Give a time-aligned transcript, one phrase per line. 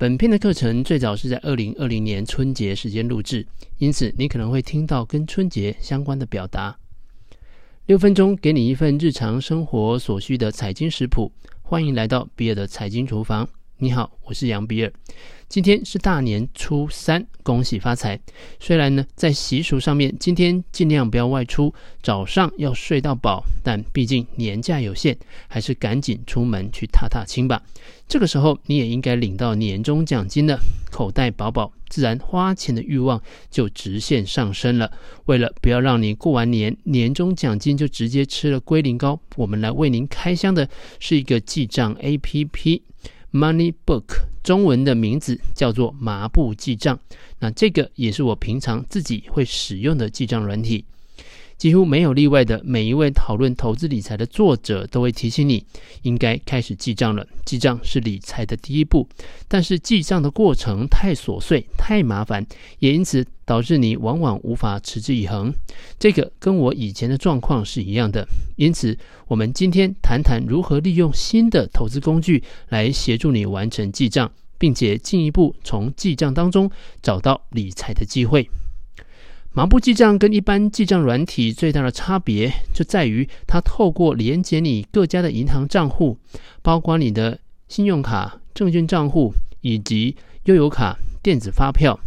[0.00, 3.46] 本片的课程最早是在二零二零年春节时间录制，
[3.76, 6.74] 因此你可能会听到跟春节相关的表达。
[7.84, 13.46] 六分钟给你一份日常生活所需的财经食谱，欢迎来到比尔的财经厨房。
[13.82, 14.92] 你好，我是杨比尔。
[15.48, 18.20] 今天是大年初三，恭喜发财。
[18.60, 25.16] 虽然呢，在习俗上面，今天尽量不要外出，早上要睡到饱，但毕竟年假有限，
[25.48, 27.62] 还是赶紧出门去踏踏青吧。
[28.06, 30.60] 这个时候，你也应该领到年终奖金了，
[30.90, 34.92] 口袋饱饱，自然花钱的欲望就直线上升了。
[35.24, 42.82] 为了不要让你过完年，年终奖金就直接吃了龟苓膏，我们来为您开箱的是一个记账 APP。
[43.32, 44.04] Money Book，
[44.42, 46.98] 中文的名字叫做麻布记账。
[47.38, 50.84] 那这个也是我平常自己会使用的记账软体。
[51.60, 55.62] 几乎没有例外的，每一位讨论投资理财的作者都会提醒你，
[56.00, 57.26] 应该开始记账了。
[57.44, 59.06] 记账是理财的第一步，
[59.46, 62.46] 但是记账的过程太琐碎、太麻烦，
[62.78, 65.52] 也因此导致你往往无法持之以恒。
[65.98, 68.26] 这个跟我以前的状况是一样的。
[68.56, 68.98] 因此，
[69.28, 76.70] 我们今天谈谈如何利用新的投资工具来协助你完成记账，并且进一步从记账当中
[77.02, 78.48] 找到理财的机会。
[79.52, 86.16] 麻布记账跟一般记账软体最大的差别就在于，它透过连接你各家的银行账户，
[86.62, 91.98] 包括你的信用卡、证券账户以及悠游卡、电子发票，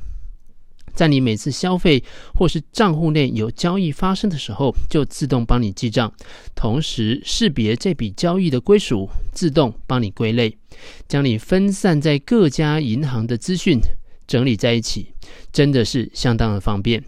[0.95, 2.01] 在你每次消费
[2.33, 6.13] 或是账户内有交易发生的时候，就自动帮你记账，
[6.55, 10.57] 同时识别这笔交易的归属，自动帮你归类，
[11.09, 13.81] 将你分散在各家银行的资讯
[14.25, 15.07] 整理在一起，
[15.51, 17.03] 真的是相当的方便。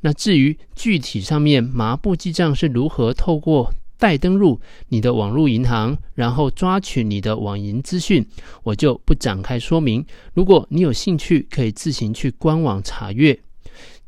[0.00, 8.24] 那至于具体上面麻布记账是如何透过代登入你的网络银行，然后抓取你的网银资讯，
[8.62, 10.04] 我就不展开说明。
[10.34, 13.36] 如果你有兴趣，可以自行去官网查阅。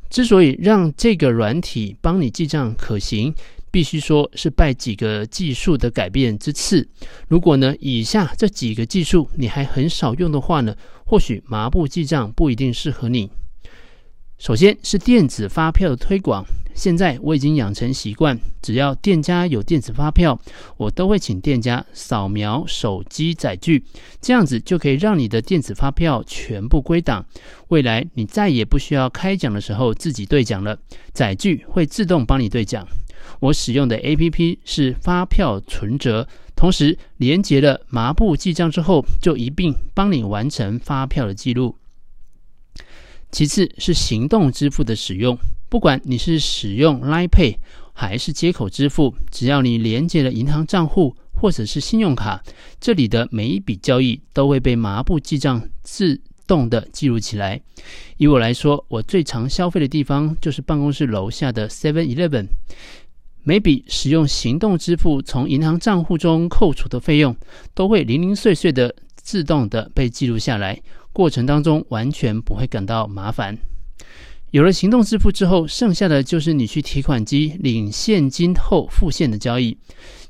[0.08, 3.34] 之所以让这个软体帮你记账可行，
[3.72, 6.88] 必须说是拜几个技术的改变之赐。
[7.28, 13.28] 如果呢，以下这几个技术你还很少用的话呢，或许麻布记账不一定适合你。
[14.40, 16.42] 首先是电子发票的推广，
[16.74, 20.40] 现在我已经养成习惯，只要店家有电子发票，
[20.78, 23.84] 我都会请店家扫描手机载具，
[24.18, 27.22] 这样子就可以让你的电子发票全部归档。
[27.68, 30.78] 未来你再也不需要开奖的时候自己对奖了，
[31.12, 32.88] 载具会自动帮你对奖。
[33.40, 41.76] 我使用的 APP 是发票存折，同时连接了麻布记账之后，就一并帮你完成发票的记录。
[43.30, 47.56] 其次是行动支付的使用，不管你是使用 Line Pay
[47.92, 52.42] 还是接口支付，只要你连接了银行账户或者是信用卡，
[52.80, 57.60] 这里的每一笔交易都会被麻布记账自动的记录起来。
[58.16, 62.46] 以我来说，我最常消费的地方就是办公室楼下的 Seven Eleven，
[63.44, 67.36] 每笔使用行动支付从银行账户中扣除的费用，
[67.74, 70.82] 都会零零碎碎的自动的被记录下来。
[71.12, 73.58] 过程当中完全不会感到麻烦。
[74.50, 79.76] 有了行动支付之后，剩下的就是你去提款机领现金后付现的交易。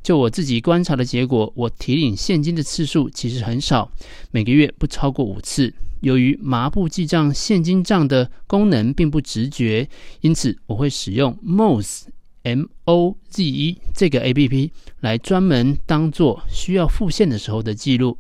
[0.02, 3.90] 就我自己观察的结果，我提领现金的次数其实很少，
[4.30, 5.72] 每个月不超过五次。
[6.00, 9.88] 由于麻布记账现金账的功能并不直觉，
[10.22, 12.04] 因此我会使用 Mose
[12.42, 18.16] M O Z E 这个 A P P 来专门当做需要付现的时候的记录。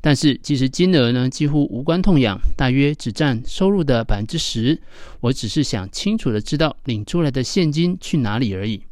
[0.00, 4.80] 但是，其实金额呢几乎无关痛痒，大约只占收入的百分之十。
[5.20, 8.82] 我只是想清楚的知道领出来的现金去哪里而已。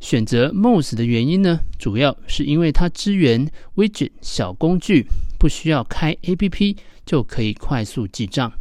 [0.00, 5.06] 选择 Mose 的原因呢，主要是因为它支援 Widget 小工具，
[5.38, 8.52] 不需要开 APP 就可以快速记账。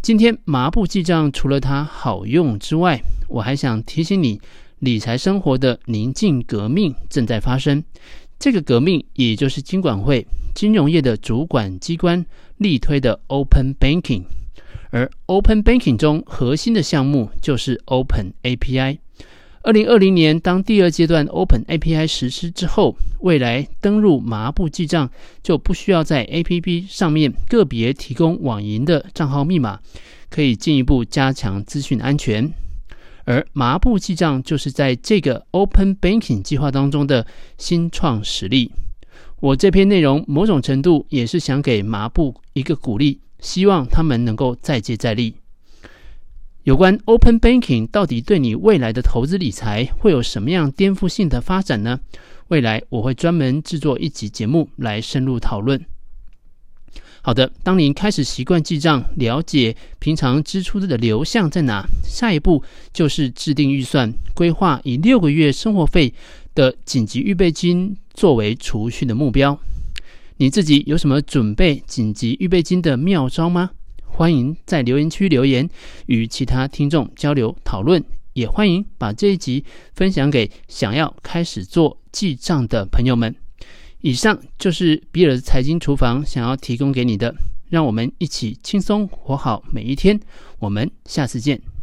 [0.00, 3.00] 今天麻布记账除了它好用之外，
[3.32, 4.40] 我还想提醒你，
[4.78, 7.82] 理财生活的宁静革命正在发生。
[8.38, 12.24] 这个革命，也就是金管会金融业的主管机关
[12.58, 14.24] 力推的 Open Banking，
[14.90, 18.98] 而 Open Banking 中核心的项目就是 Open API。
[19.62, 25.08] 二零二零年，当第二阶段 Open API 实施之后，未来登入麻布记账
[25.40, 29.78] 就不需要在 APP 上面个别提供网银的账号密码，
[30.28, 32.52] 可以进一步加强资讯安全。
[33.24, 37.26] 而麻布记账就是在这个 Open Banking 计划当中的
[37.56, 38.72] 新创实例。
[39.40, 45.34] 我这篇内容某种程度也是想给麻布一个鼓励，希望他们能够再接再厉。
[46.64, 51.98] 有关 Open Banking 到底对你未来的投资理财会有什么样颠覆性的发展呢？
[52.48, 55.84] 未来我会专门制作一集节目来深入讨论。
[57.24, 66.12] 好的，当您开始习惯记账，了解平常支出的流向在哪，下一步就是制定预算，规划以六个月生活费
[66.52, 69.56] 的紧急预备金作为储蓄的目标。
[70.38, 73.70] 你自己有什么准备紧急预备金的妙招吗？
[74.04, 75.70] 欢迎在留言区留言，
[76.06, 78.02] 与其他听众交流讨论。
[78.32, 79.64] 也欢迎把这一集
[79.94, 83.41] 分享给想要开始做记账的朋友们。
[84.02, 87.34] 以上就是比尔财经厨房想要提供给你的，
[87.70, 90.20] 让我们一起轻松活好每一天。
[90.58, 91.71] 我们下次见。